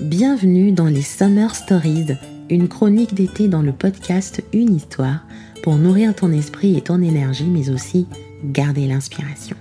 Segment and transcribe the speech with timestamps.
[0.00, 2.08] Bienvenue dans les Summer Stories,
[2.50, 5.20] une chronique d'été dans le podcast Une histoire
[5.62, 8.06] pour nourrir ton esprit et ton énergie, mais aussi
[8.44, 9.56] garder l'inspiration.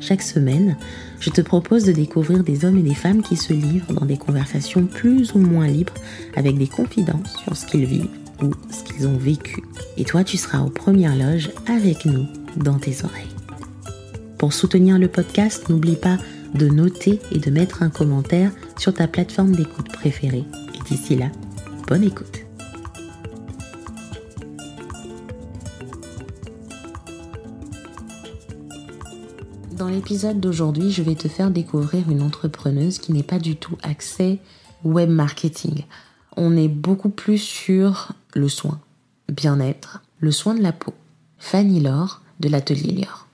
[0.00, 0.76] Chaque semaine,
[1.20, 4.16] je te propose de découvrir des hommes et des femmes qui se livrent dans des
[4.16, 5.94] conversations plus ou moins libres
[6.34, 8.08] avec des confidences sur ce qu'ils vivent
[8.42, 9.62] ou ce qu'ils ont vécu.
[9.96, 12.26] Et toi, tu seras aux premières loges avec nous
[12.56, 13.36] dans tes oreilles.
[14.38, 16.16] Pour soutenir le podcast, n'oublie pas
[16.54, 20.44] de noter et de mettre un commentaire sur ta plateforme d'écoute préférée.
[20.74, 21.30] Et d'ici là,
[21.86, 22.40] bonne écoute.
[29.76, 33.78] Dans l'épisode d'aujourd'hui, je vais te faire découvrir une entrepreneuse qui n'est pas du tout
[33.82, 34.38] axée
[34.84, 35.84] web marketing.
[36.36, 38.78] On est beaucoup plus sur le soin,
[39.32, 40.92] bien-être, le soin de la peau.
[41.38, 43.26] Fanny Laure de l'atelier Lior.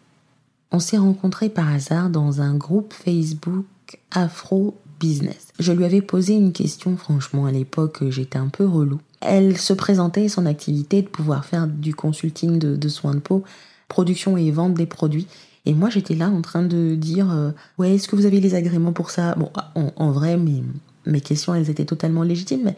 [0.72, 3.64] On s'est rencontrés par hasard dans un groupe Facebook
[4.10, 5.48] Afro Business.
[5.58, 8.98] Je lui avais posé une question, franchement, à l'époque, j'étais un peu relou.
[9.20, 13.44] Elle se présentait son activité de pouvoir faire du consulting de, soins de peau,
[13.88, 15.26] production et vente des produits.
[15.64, 18.54] Et moi, j'étais là en train de dire euh, Ouais, est-ce que vous avez les
[18.54, 19.34] agréments pour ça?
[19.34, 20.62] Bon, en, vrai, mes,
[21.06, 22.76] mes questions, elles étaient totalement légitimes, mais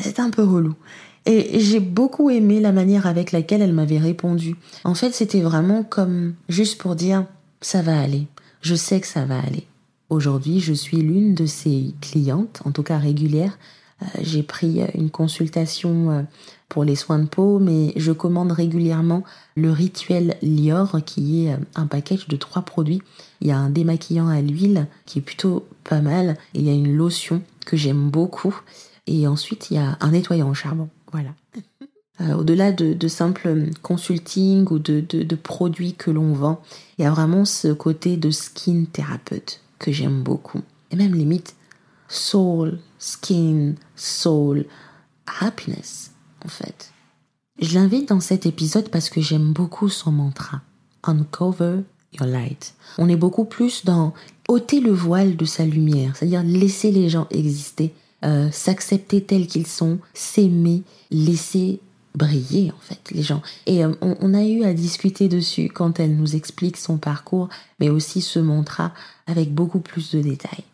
[0.00, 0.74] c'était un peu relou.
[1.28, 4.56] Et j'ai beaucoup aimé la manière avec laquelle elle m'avait répondu.
[4.84, 7.26] En fait, c'était vraiment comme juste pour dire
[7.60, 8.26] ça va aller.
[8.62, 9.66] Je sais que ça va aller.
[10.08, 13.58] Aujourd'hui, je suis l'une de ses clientes, en tout cas régulière.
[14.00, 16.22] Euh, j'ai pris une consultation euh,
[16.70, 19.22] pour les soins de peau, mais je commande régulièrement
[19.54, 23.02] le rituel Lior, qui est euh, un package de trois produits.
[23.42, 26.74] Il y a un démaquillant à l'huile qui est plutôt pas mal, il y a
[26.74, 28.58] une lotion que j'aime beaucoup,
[29.06, 30.88] et ensuite il y a un nettoyant au charbon.
[31.12, 31.30] Voilà.
[32.20, 36.60] Euh, au-delà de, simple consulting ou de, de produits que l'on vend,
[36.98, 40.62] il y a vraiment ce côté de skin thérapeute que j'aime beaucoup.
[40.90, 41.54] Et même limite
[42.08, 44.64] soul, skin, soul,
[45.40, 46.12] happiness
[46.44, 46.92] en fait.
[47.60, 50.62] Je l'invite dans cet épisode parce que j'aime beaucoup son mantra.
[51.04, 51.80] Uncover
[52.18, 52.74] your light.
[52.98, 54.14] On est beaucoup plus dans
[54.48, 57.92] ôter le voile de sa lumière, c'est-à-dire laisser les gens exister,
[58.24, 61.80] euh, s'accepter tels qu'ils sont, s'aimer, laisser
[62.14, 63.42] briller en fait les gens.
[63.66, 67.48] Et euh, on, a eu à discuter dessus quand elle nous explique son parcours,
[67.78, 68.92] mais aussi se montra
[69.26, 70.64] avec beaucoup plus de détails.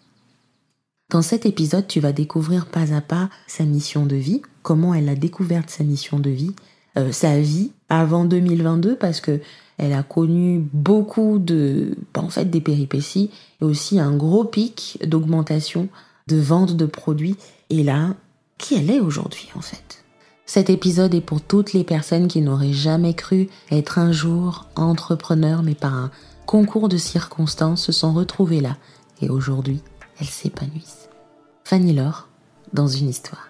[1.10, 5.08] Dans cet épisode, tu vas découvrir pas à pas sa mission de vie, comment elle
[5.08, 6.54] a découvert sa mission de vie,
[6.96, 9.40] euh, sa vie avant 2022, parce que
[9.76, 13.30] elle a connu beaucoup de, bah, en fait, des péripéties
[13.60, 15.88] et aussi un gros pic d'augmentation
[16.28, 17.36] de vente de produits.
[17.70, 18.14] Et là,
[18.58, 20.04] qui elle est aujourd'hui en fait?
[20.46, 25.62] Cet épisode est pour toutes les personnes qui n'auraient jamais cru être un jour entrepreneur,
[25.62, 26.10] mais par un
[26.46, 28.76] concours de circonstances se sont retrouvées là
[29.22, 29.80] et aujourd'hui
[30.20, 31.08] elles s'épanouissent.
[31.64, 32.28] Fanny Laure,
[32.72, 33.48] dans une histoire.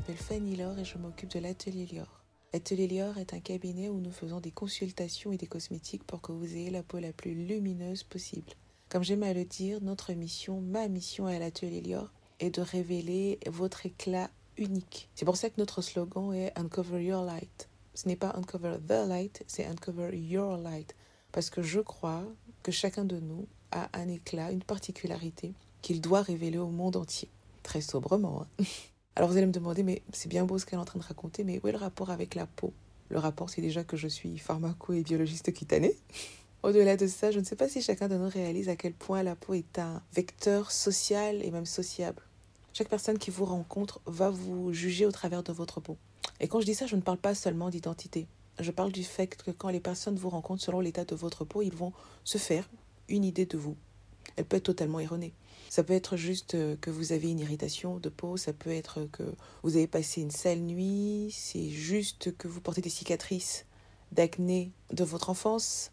[0.00, 2.24] Fanny Laure et je m'occupe de l'atelier Lior.
[2.52, 6.32] L'atelier Lior est un cabinet où nous faisons des consultations et des cosmétiques pour que
[6.32, 8.52] vous ayez la peau la plus lumineuse possible.
[8.88, 12.10] Comme j'aime à le dire, notre mission, ma mission à l'atelier Lior
[12.40, 15.08] est de révéler votre éclat unique.
[15.14, 17.68] C'est pour ça que notre slogan est Uncover Your Light.
[17.94, 20.94] Ce n'est pas Uncover the Light, c'est Uncover Your Light.
[21.32, 22.24] Parce que je crois
[22.62, 27.28] que chacun de nous a un éclat, une particularité qu'il doit révéler au monde entier.
[27.62, 28.46] Très sobrement.
[28.58, 28.64] Hein.
[29.14, 31.04] Alors vous allez me demander, mais c'est bien beau ce qu'elle est en train de
[31.04, 32.72] raconter, mais où est le rapport avec la peau?
[33.10, 35.94] Le rapport, c'est déjà que je suis pharmaco et biologiste cutanée.
[36.62, 39.22] Au-delà de ça, je ne sais pas si chacun de nous réalise à quel point
[39.22, 42.22] la peau est un vecteur social et même sociable.
[42.72, 45.98] Chaque personne qui vous rencontre va vous juger au travers de votre peau.
[46.40, 48.28] Et quand je dis ça, je ne parle pas seulement d'identité.
[48.60, 51.60] Je parle du fait que quand les personnes vous rencontrent selon l'état de votre peau,
[51.60, 51.92] ils vont
[52.24, 52.66] se faire
[53.08, 53.76] une idée de vous.
[54.36, 55.34] Elle peut être totalement erronée.
[55.72, 59.08] Ça peut être juste euh, que vous avez une irritation de peau, ça peut être
[59.10, 59.22] que
[59.62, 63.64] vous avez passé une sale nuit, c'est juste que vous portez des cicatrices
[64.12, 65.90] d'acné de votre enfance.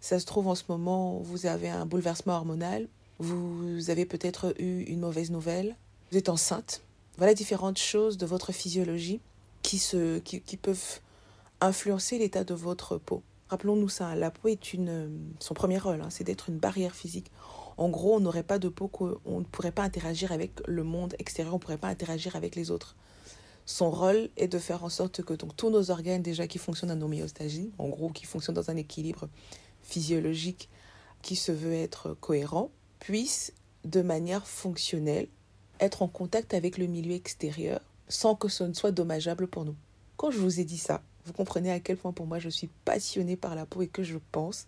[0.00, 2.88] Ça se trouve en ce moment, vous avez un bouleversement hormonal,
[3.20, 5.76] vous avez peut-être eu une mauvaise nouvelle,
[6.10, 6.82] vous êtes enceinte.
[7.16, 9.22] Voilà différentes choses de votre physiologie
[9.62, 11.00] qui, se, qui, peuvent
[11.62, 13.22] influencer l'état de votre peau.
[13.48, 17.30] Rappelons-nous ça, la peau est une, son premier rôle, hein, c'est d'être une barrière physique.
[17.76, 18.90] En gros, on n'aurait pas de peau,
[19.24, 22.56] on ne pourrait pas interagir avec le monde extérieur, on ne pourrait pas interagir avec
[22.56, 22.96] les autres.
[23.64, 26.90] Son rôle est de faire en sorte que donc, tous nos organes déjà qui fonctionnent
[26.90, 29.28] en homéostasie, en gros qui fonctionnent dans un équilibre
[29.82, 30.68] physiologique
[31.22, 33.52] qui se veut être cohérent, puissent
[33.84, 35.28] de manière fonctionnelle,
[35.80, 39.76] être en contact avec le milieu extérieur sans que ce ne soit dommageable pour nous.
[40.16, 42.68] Quand je vous ai dit ça, vous comprenez à quel point pour moi je suis
[42.84, 44.66] passionnée par la peau et que je pense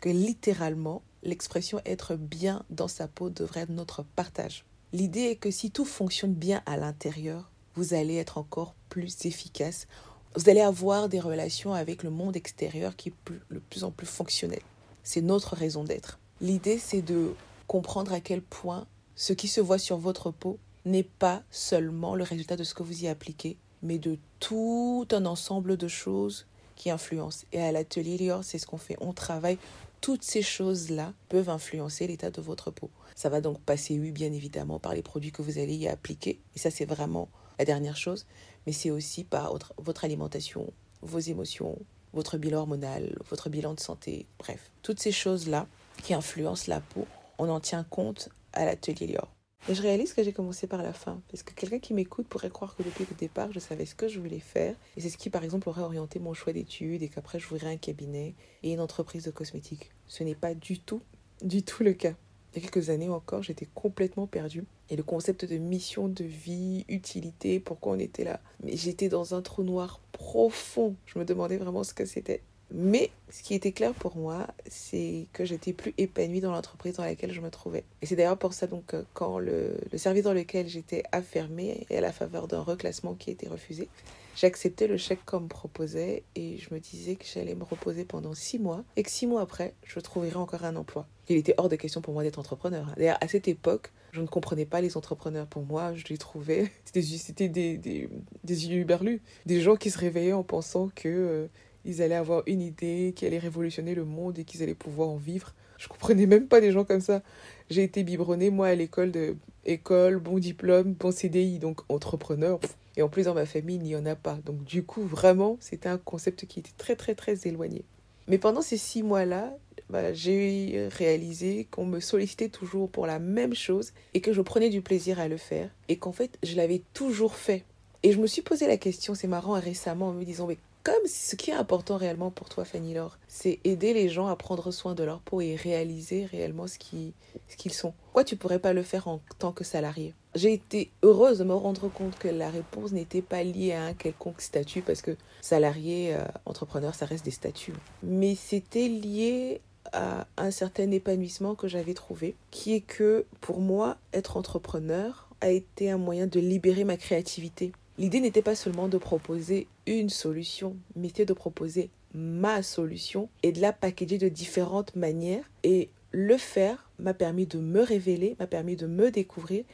[0.00, 4.64] que littéralement, l'expression être bien dans sa peau devrait être notre partage.
[4.92, 9.86] L'idée est que si tout fonctionne bien à l'intérieur, vous allez être encore plus efficace.
[10.34, 13.14] Vous allez avoir des relations avec le monde extérieur qui est
[13.52, 14.60] de plus en plus fonctionnel.
[15.02, 16.18] C'est notre raison d'être.
[16.40, 17.34] L'idée, c'est de
[17.66, 22.24] comprendre à quel point ce qui se voit sur votre peau n'est pas seulement le
[22.24, 26.46] résultat de ce que vous y appliquez, mais de tout un ensemble de choses
[26.76, 27.44] qui influencent.
[27.52, 28.96] Et à l'atelier c'est ce qu'on fait.
[29.00, 29.58] On travaille.
[30.00, 32.90] Toutes ces choses-là peuvent influencer l'état de votre peau.
[33.14, 36.40] Ça va donc passer, oui, bien évidemment, par les produits que vous allez y appliquer.
[36.56, 38.26] Et ça, c'est vraiment la dernière chose.
[38.66, 41.78] Mais c'est aussi par votre, alimentation, vos émotions,
[42.14, 44.26] votre bilan hormonal, votre bilan de santé.
[44.38, 45.66] Bref, toutes ces choses-là
[46.02, 47.06] qui influencent la peau,
[47.38, 49.28] on en tient compte à l'atelier Lior.
[49.68, 52.50] Et je réalise que j'ai commencé par la fin, parce que quelqu'un qui m'écoute pourrait
[52.50, 55.18] croire que depuis le départ, je savais ce que je voulais faire, et c'est ce
[55.18, 58.72] qui, par exemple, aurait orienté mon choix d'études, et qu'après, je voudrais un cabinet et
[58.72, 59.90] une entreprise de cosmétiques.
[60.06, 61.02] Ce n'est pas du tout,
[61.42, 62.14] du tout le cas.
[62.52, 64.64] Il y a quelques années encore, j'étais complètement perdue.
[64.88, 68.40] Et le concept de mission de vie, utilité, pourquoi on était là.
[68.64, 70.96] Mais j'étais dans un trou noir profond.
[71.06, 72.42] Je me demandais vraiment ce que c'était.
[72.72, 77.04] Mais ce qui était clair pour moi, c'est que j'étais plus épanouie dans l'entreprise dans
[77.04, 77.84] laquelle je me trouvais.
[78.02, 81.98] Et c'est d'ailleurs pour ça donc quand le, le service dans lequel j'étais affermée et
[81.98, 83.88] à la faveur d'un reclassement qui était refusé,
[84.36, 88.04] j'ai accepté le chèque qu'on me proposait et je me disais que j'allais me reposer
[88.04, 91.06] pendant six mois et que six mois après, je trouverais encore un emploi.
[91.28, 92.86] Il était hors de question pour moi d'être entrepreneur.
[92.96, 95.46] D'ailleurs, à cette époque, je ne comprenais pas les entrepreneurs.
[95.46, 98.08] Pour moi, je les trouvais, c'était des, des,
[98.44, 101.48] des, yeux berlus, des gens qui se réveillaient en pensant que
[101.84, 105.16] ils allaient avoir une idée qui allait révolutionner le monde et qu'ils allaient pouvoir en
[105.16, 105.54] vivre.
[105.78, 107.22] Je comprenais même pas des gens comme ça.
[107.70, 112.60] J'ai été biberonnée, moi, à l'école de école, bon diplôme, bon CDI, donc entrepreneur.
[112.96, 114.38] Et en plus, dans ma famille, il n'y en a pas.
[114.44, 117.84] Donc, du coup, vraiment, c'était un concept qui était très, très, très éloigné.
[118.28, 119.56] Mais pendant ces six mois-là,
[119.88, 124.70] bah, j'ai réalisé qu'on me sollicitait toujours pour la même chose et que je prenais
[124.70, 127.64] du plaisir à le faire et qu'en fait, je l'avais toujours fait.
[128.02, 130.58] Et je me suis posé la question, c'est marrant, récemment, en me disant, mais
[131.06, 134.70] ce qui est important réellement pour toi, Fanny Laure, c'est aider les gens à prendre
[134.70, 137.12] soin de leur peau et réaliser réellement ce qu'ils
[137.48, 137.92] ce qu'ils sont.
[138.04, 140.14] Pourquoi tu pourrais pas le faire en tant que salarié?
[140.34, 143.94] J'ai été heureuse de me rendre compte que la réponse n'était pas liée à un
[143.94, 147.74] quelconque statut, parce que salarié, euh, entrepreneur, ça reste des statuts.
[148.02, 149.60] Mais c'était lié
[149.92, 155.50] à un certain épanouissement que j'avais trouvé, qui est que pour moi, être entrepreneur a
[155.50, 157.72] été un moyen de libérer ma créativité.
[158.00, 163.52] L'idée n'était pas seulement de proposer une solution, mais c'était de proposer ma solution et
[163.52, 165.44] de la packager de différentes manières.
[165.64, 169.64] Et le faire m'a permis de me révéler, m'a permis de me découvrir,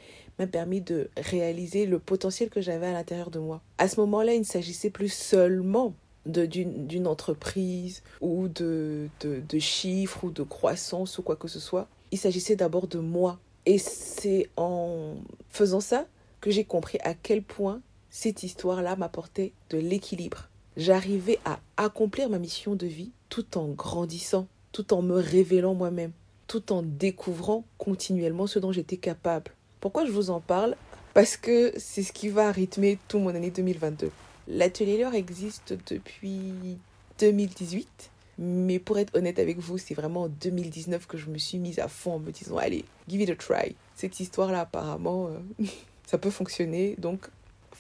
[0.41, 3.63] m'a permis de réaliser le potentiel que j'avais à l'intérieur de moi.
[3.79, 5.95] À ce moment-là, il ne s'agissait plus seulement
[6.27, 11.87] d'une entreprise ou de, de, chiffres ou de croissance ou quoi que ce soit.
[12.11, 13.39] Il s'agissait d'abord de moi.
[13.67, 15.15] Et c'est en
[15.49, 16.09] faisant ça
[16.41, 17.83] que j'ai compris à quel point
[18.17, 20.49] cette histoire-là m'apportait de l'équilibre.
[20.79, 26.13] J'arrivais à accomplir ma mission de vie tout en grandissant, tout en me révélant moi-même,
[26.47, 29.51] tout en découvrant continuellement ce dont j'étais capable.
[29.81, 30.77] Pourquoi je vous en parle?
[31.13, 34.11] Parce que c'est ce qui va rythmer tout mon année 2022.
[34.49, 36.79] L'atelier L'heure existe depuis
[37.19, 38.11] 2018.
[38.39, 41.79] Mais pour être honnête avec vous, c'est vraiment en 2019 que je me suis mise
[41.81, 43.77] à fond en me disant, allez, give it a try.
[43.95, 45.67] Cette histoire-là, apparemment, euh,
[46.07, 46.97] ça peut fonctionner.
[46.97, 47.29] Donc,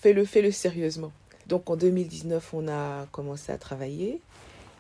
[0.00, 1.12] fais-le, fais-le sérieusement.
[1.47, 4.21] Donc en 2019, on a commencé à travailler.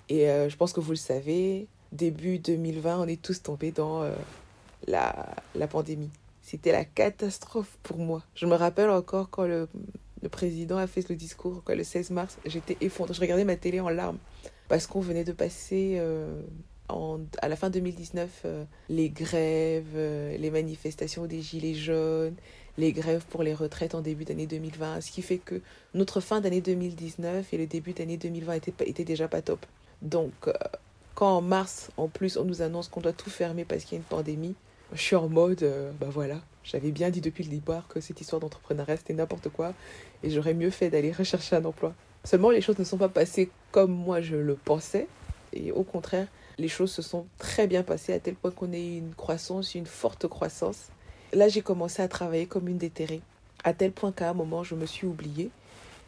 [0.08, 4.02] Et euh, je pense que vous le savez, début 2020, on est tous tombés dans
[4.02, 4.12] euh,
[4.86, 6.10] la, la pandémie.
[6.42, 8.22] C'était la catastrophe pour moi.
[8.34, 9.68] Je me rappelle encore quand le,
[10.30, 13.14] président a fait le discours, le 16 mars, j'étais effondrée.
[13.14, 14.18] Je regardais ma télé en larmes
[14.68, 16.40] parce qu'on venait de passer euh,
[16.88, 18.46] à la fin 2019
[18.88, 22.34] les grèves, les manifestations des Gilets jaunes,
[22.78, 25.60] les grèves pour les retraites en début d'année 2020, ce qui fait que
[25.94, 29.64] notre fin d'année 2019 et le début d'année 2020 étaient, étaient déjà pas top.
[30.02, 30.52] Donc, euh,
[31.14, 33.96] quand en mars, en plus, on nous annonce qu'on doit tout fermer parce qu'il y
[33.96, 34.54] a une pandémie,
[34.92, 38.20] je suis en mode, euh, bah voilà, j'avais bien dit depuis le départ que cette
[38.20, 39.72] histoire d'entrepreneuriat, c'était n'importe quoi,
[40.22, 41.94] et j'aurais mieux fait d'aller rechercher un emploi.
[42.24, 45.08] Seulement, les choses ne sont pas passées comme moi je le pensais,
[45.52, 46.28] et au contraire,
[46.58, 49.86] les choses se sont très bien passées à tel point qu'on ait une croissance, une
[49.86, 50.88] forte croissance,
[51.32, 53.20] Là, j'ai commencé à travailler comme une déterrée,
[53.64, 55.50] à tel point qu'à un moment, je me suis oubliée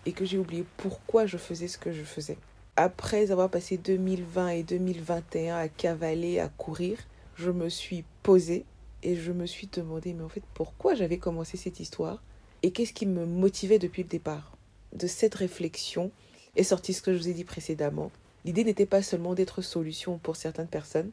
[0.06, 2.38] et que j'ai oublié pourquoi je faisais ce que je faisais.
[2.76, 6.98] Après avoir passé 2020 et 2021 à cavaler, à courir,
[7.34, 8.64] je me suis posée
[9.02, 12.22] Et je me suis demandé, mais en fait, pourquoi j'avais commencé cette histoire
[12.62, 14.56] et qu'est-ce qui me motivait depuis le départ?
[14.92, 16.10] De cette réflexion
[16.56, 18.10] est sorti ce que je vous ai dit précédemment.
[18.44, 21.10] L'idée n'était pas seulement d'être solution pour certaines personnes,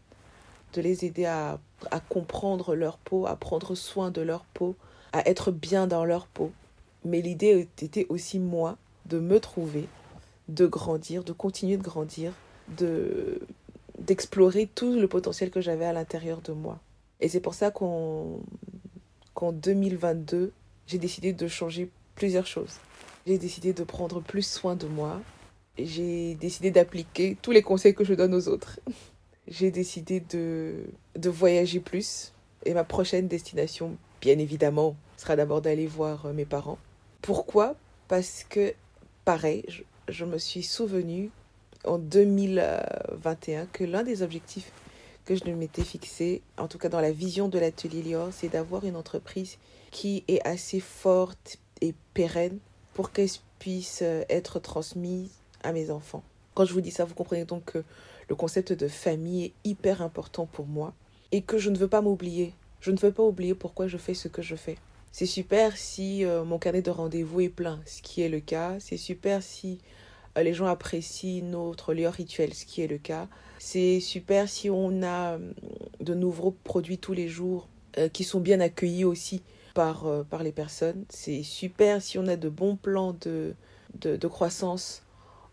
[0.75, 1.60] de les aider à,
[2.10, 4.75] comprendre leur peau, à prendre soin de leur peau,
[5.13, 6.51] à être bien dans leur peau.
[7.05, 9.88] Mais l'idée était aussi moi de me trouver,
[10.50, 12.34] de grandir, de continuer de grandir,
[12.77, 13.39] de
[13.98, 16.79] d'explorer tout le potentiel que j'avais à l'intérieur de moi.
[17.22, 18.41] Et c'est pour ça qu'en
[19.41, 20.51] 2022,
[20.86, 22.75] j'ai décidé de changer plusieurs choses.
[23.25, 25.22] J'ai décidé de prendre plus soin de moi.
[25.77, 28.82] J'ai décidé d'appliquer tous les conseils que je donne aux autres.
[29.48, 30.86] J'ai décidé de,
[31.16, 32.34] de voyager plus.
[32.66, 36.80] Et ma prochaine destination, bien évidemment, sera d'abord d'aller voir euh, mes parents.
[37.22, 37.75] Pourquoi?
[38.08, 38.74] Parce que,
[39.24, 39.64] pareil,
[40.08, 41.30] je, me suis souvenu
[41.84, 44.72] en 2021 que l'un des objectifs
[45.25, 48.86] que je m'étais fixé, en tout cas dans la vision de l'atelier Lior, c'est d'avoir
[48.86, 49.58] une entreprise
[49.90, 52.60] qui est assez forte et pérenne
[52.94, 55.32] pour qu'elle puisse euh, être transmise
[55.64, 56.24] à mes enfants.
[56.54, 57.84] Quand je vous dis ça, vous comprenez donc que
[58.29, 60.94] le concept de famille est hyper important pour moi
[61.32, 62.53] et que je ne veux pas m'oublier.
[62.82, 64.77] Je ne veux pas oublier pourquoi je fais ce que je fais.
[65.12, 68.75] C'est super si euh, mon carnet de rendez-vous est plein, ce qui est le cas.
[68.79, 69.79] C'est super si
[70.38, 73.27] euh, les gens apprécient notre lieu rituel, ce qui est le cas.
[73.58, 75.51] C'est super si on a euh,
[76.01, 77.70] de nouveaux produits tous les jours
[78.12, 79.41] qui sont bien accueillis aussi
[79.74, 81.05] par, par les personnes.
[81.08, 83.55] C'est super si on a de bons plans de,
[84.01, 85.04] de croissance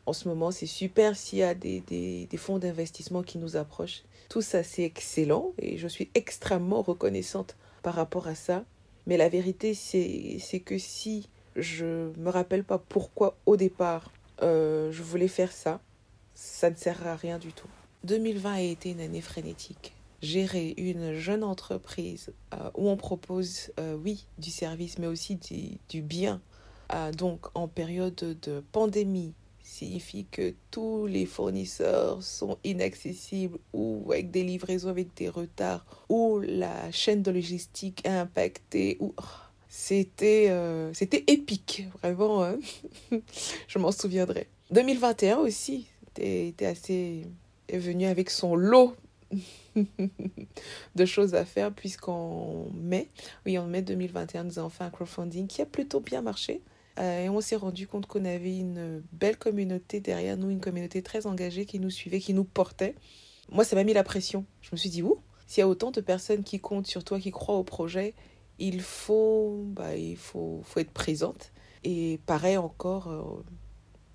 [0.07, 0.51] en ce moment.
[0.51, 4.03] C'est super s'il y a des, des, fonds d'investissement qui nous approchent.
[4.29, 8.65] Tout ça, c'est excellent et je suis extrêmement reconnaissante par rapport à ça.
[9.07, 14.11] Mais la vérité, c'est que si je me rappelle pas pourquoi au départ
[14.43, 15.81] euh, je voulais faire ça.
[16.35, 17.69] Ça ne sert à rien du tout.
[18.05, 19.95] 2020 a été une année frénétique.
[20.23, 25.79] Gérer une jeune entreprise euh, où on propose, euh, oui, du service, mais aussi du,
[25.89, 26.41] du bien.
[27.17, 29.33] donc, en période de pandémie,
[29.73, 36.41] signifie que tous les fournisseurs sont inaccessibles ou avec des livraisons avec des retards ou
[36.41, 39.23] la chaîne de logistique est impactée ou oh,
[39.71, 42.45] c'était euh, c'était épique, vraiment.
[42.45, 42.59] Hein.
[43.69, 44.47] je m'en souviendrai.
[44.71, 47.27] 2021 aussi était, assez
[47.69, 48.95] est venu avec son lot
[50.95, 53.09] de choses à faire puisqu'en mai,
[53.47, 56.61] oui en mai 2021 nous avons fait un crowdfunding qui a plutôt bien marché
[56.99, 61.27] et on s'est rendu compte qu'on avait une belle communauté derrière nous, une communauté très
[61.27, 62.95] engagée qui nous suivait, qui nous portait.
[63.51, 64.45] Moi ça m'a mis la pression.
[64.61, 67.21] Je me suis dit ouh, s'il y a autant de personnes qui comptent sur toi,
[67.21, 68.15] qui croient au projet,
[68.59, 71.53] il faut, bah, il faut, faut être présente.
[71.85, 73.45] Et pareil encore, euh,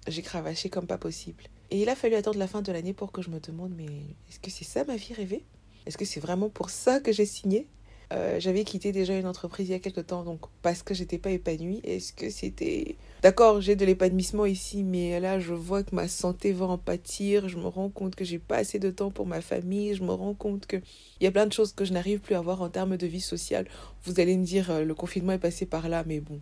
[0.08, 1.44] j'ai cravaché comme pas possible.
[1.70, 3.86] Et il a fallu attendre la fin de l'année pour que je me demande, mais
[4.30, 5.46] est-ce que c'est ça ma vie rêvée?
[5.86, 7.68] Est-ce que c'est vraiment pour ça que j'ai signé?
[8.14, 11.18] Euh, j'avais quitté déjà une entreprise il y a quelques temps, donc parce que j'étais
[11.18, 11.82] pas épanouie.
[11.84, 12.96] Est-ce que c'était.
[13.22, 17.50] D'accord, j'ai de l'épanouissement ici, mais là, je vois que ma santé va en pâtir.
[17.50, 19.94] Je me rends compte que j'ai pas assez de temps pour ma famille.
[19.94, 20.82] Je me rends compte qu'il
[21.20, 23.22] y a plein de choses que je n'arrive plus à avoir en termes de vie
[23.22, 23.68] sociale.
[24.06, 26.40] Vous allez me dire, euh, le confinement est passé par là, mais bon.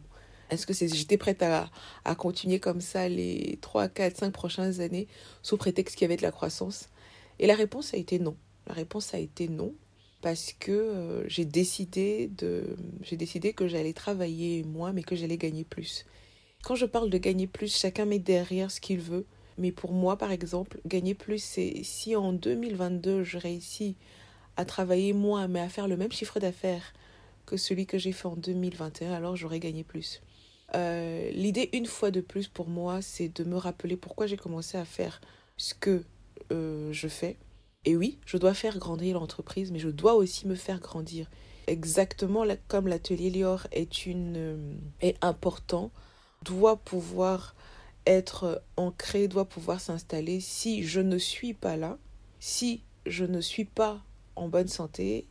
[0.51, 1.71] Est-ce que c'est, j'étais prête à,
[2.03, 5.07] à continuer comme ça les 3, 4, 5 prochaines années
[5.41, 6.89] sous prétexte qu'il y avait de la croissance?
[7.39, 8.35] Et la réponse a été non.
[8.67, 9.73] La réponse a été non
[10.25, 15.37] parce que euh, j'ai décidé de j'ai décidé que j'allais travailler moins mais que j'allais
[15.37, 16.03] gagner plus.
[16.63, 19.27] Quand je parle de gagner plus, chacun met derrière ce qu'il veut,
[19.59, 23.97] mais pour moi par exemple, gagner plus c'est si en 2022 je réussis
[24.57, 26.93] à travailler moins mais à faire le même chiffre d'affaires
[27.45, 30.23] que celui que j'ai fait en 2021, alors j'aurais gagné plus.
[30.73, 34.75] Euh, L'idée une fois de plus pour moi, c'est de me rappeler pourquoi j'ai commencé
[34.75, 35.21] à faire
[35.55, 36.03] ce que
[36.51, 37.37] euh, je fais
[37.85, 41.29] et oui, je dois faire grandir l'entreprise, mais je dois aussi me faire grandir.
[41.67, 45.91] Exactement comme l'atelier Lior est, euh, est important,
[46.43, 47.55] doit pouvoir
[48.05, 50.39] être ancré, doit pouvoir s'installer.
[50.39, 51.97] Si je ne suis pas là,
[52.39, 54.03] si je ne suis pas
[54.35, 55.27] en bonne santé,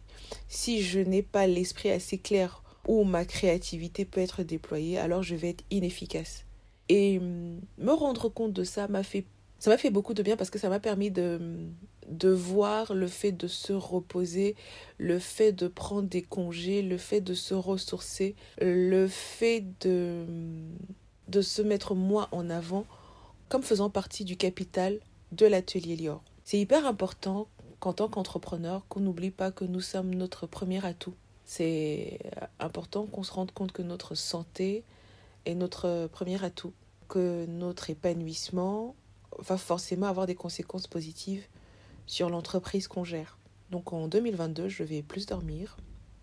[0.48, 5.34] si je n'ai pas l'esprit assez clair où ma créativité peut être déployée, alors je
[5.34, 6.44] vais être inefficace.
[6.88, 9.24] Et hum, me rendre compte de ça m'a fait
[9.64, 11.40] ça m'a fait beaucoup de bien parce que ça m'a permis de,
[12.10, 14.56] de voir le fait de se reposer,
[14.98, 20.26] le fait de prendre des congés, le fait de se ressourcer, le fait de,
[21.28, 22.84] de se mettre moi en avant
[23.48, 25.00] comme faisant partie du capital
[25.32, 26.22] de l'atelier Lior.
[26.44, 27.48] C'est hyper important
[27.80, 31.14] qu'en tant qu'entrepreneur, qu'on n'oublie pas que nous sommes notre premier atout.
[31.46, 32.18] C'est
[32.60, 34.84] important qu'on se rende compte que notre santé
[35.46, 36.74] est notre premier atout,
[37.08, 38.94] que notre épanouissement
[39.38, 41.46] va forcément avoir des conséquences positives
[42.06, 43.38] sur l'entreprise qu'on gère.
[43.70, 45.76] Donc en 2022, je vais plus dormir,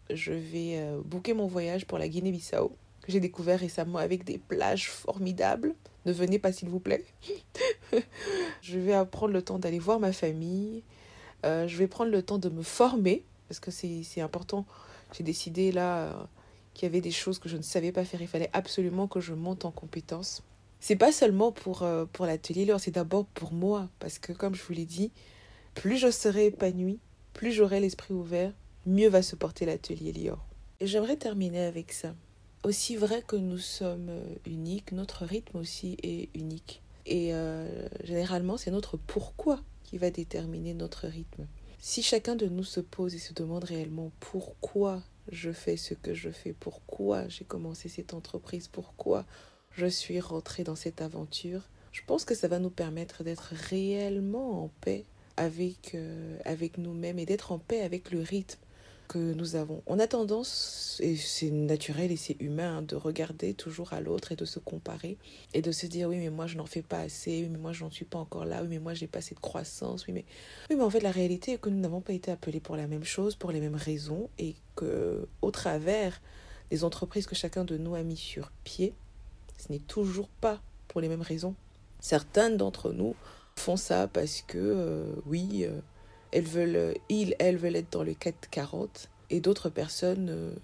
[0.10, 4.38] je vais euh, booker mon voyage pour la Guinée-Bissau, que j'ai découvert récemment avec des
[4.38, 5.76] plages formidables.
[6.06, 7.06] Ne venez pas s'il vous plaît.
[8.62, 10.84] je vais prendre le temps d'aller voir ma famille.
[11.46, 14.66] Euh, je vais prendre le temps de me former, parce que c'est important.
[15.14, 16.14] J'ai décidé là euh,
[16.74, 18.22] qu'il y avait des choses que je ne savais pas faire.
[18.22, 20.44] Il fallait absolument que je monte en compétences.
[20.82, 23.90] C'est pas seulement pour, pour l'atelier c'est d'abord pour moi.
[24.00, 25.12] Parce que comme je vous l'ai dit,
[25.74, 27.00] plus je serai épanouie,
[27.34, 28.54] plus j'aurai l'esprit ouvert,
[28.86, 30.46] mieux va se porter l'atelier Lior.
[30.80, 32.16] Et j'aimerais terminer avec ça.
[32.64, 36.82] Aussi vrai que nous sommes euh, uniques, notre rythme aussi est unique.
[37.06, 41.48] Et euh, généralement, c'est notre pourquoi qui va déterminer notre rythme.
[41.80, 46.14] Si chacun de nous se pose et se demande réellement pourquoi je fais ce que
[46.14, 49.26] je fais, pourquoi j'ai commencé cette entreprise, pourquoi
[49.74, 51.62] je suis rentrée dans cette aventure,
[51.92, 55.06] je pense que ça va nous permettre d'être réellement en paix
[55.38, 58.60] avec, euh, avec nous-mêmes et d'être en paix avec le rythme
[59.12, 59.84] que nous avons.
[59.88, 64.38] On a tendance, et c'est naturel et c'est humain, de regarder toujours à l'autre et
[64.38, 65.18] de se comparer
[65.54, 67.74] et de se dire oui mais moi je n'en fais pas assez, oui mais moi
[67.74, 70.14] je n'en suis pas encore là, oui mais moi j'ai pas assez de croissance, oui
[70.14, 70.24] mais
[70.70, 72.88] oui mais en fait la réalité est que nous n'avons pas été appelés pour la
[72.88, 76.22] même chose, pour les mêmes raisons et que au travers
[76.70, 78.94] des entreprises que chacun de nous a mis sur pied,
[79.62, 81.56] ce n'est toujours pas pour les mêmes raisons.
[82.00, 83.16] Certains d'entre nous
[83.56, 85.80] font ça parce que, euh, oui, euh,
[86.32, 90.56] elles veulent, ils, elles veulent être dans le 440 et d'autres personnes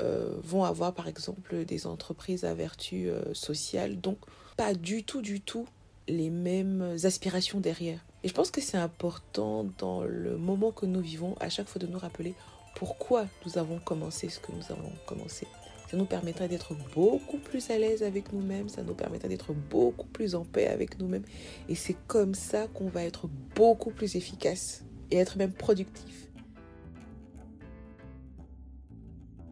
[0.00, 4.18] euh, vont avoir, par exemple, des entreprises à vertu sociale, donc
[4.56, 5.66] pas du tout, du tout
[6.08, 8.00] les mêmes aspirations derrière.
[8.24, 11.80] Et je pense que c'est important dans le moment que nous vivons, à chaque fois
[11.80, 12.34] de nous rappeler
[12.74, 15.46] pourquoi nous avons commencé ce que nous avons commencé.
[15.92, 20.06] Ça nous permettra d'être beaucoup plus à l'aise avec nous-mêmes, ça nous permettra d'être beaucoup
[20.06, 21.24] plus en paix avec nous-mêmes.
[21.68, 26.30] Et c'est comme ça qu'on va être beaucoup plus efficace et être même productif.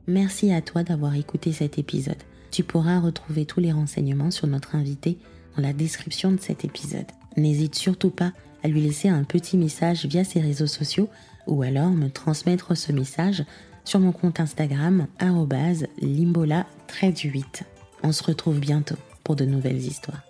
[0.07, 2.23] Merci à toi d'avoir écouté cet épisode.
[2.51, 5.19] Tu pourras retrouver tous les renseignements sur notre invité
[5.57, 7.05] dans la description de cet épisode.
[7.37, 11.11] N'hésite surtout pas à lui laisser un petit message via ses réseaux sociaux
[11.47, 13.45] ou alors me transmettre ce message
[13.85, 15.07] sur mon compte Instagram
[16.01, 16.67] limbola
[17.25, 17.65] 8.
[18.03, 20.30] On se retrouve bientôt pour de nouvelles histoires.